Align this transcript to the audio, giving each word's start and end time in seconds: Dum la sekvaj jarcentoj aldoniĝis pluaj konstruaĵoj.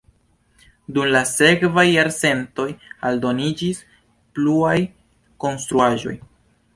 Dum 0.93 1.09
la 1.15 1.19
sekvaj 1.31 1.83
jarcentoj 1.87 2.65
aldoniĝis 3.09 3.81
pluaj 4.39 4.75
konstruaĵoj. 5.45 6.15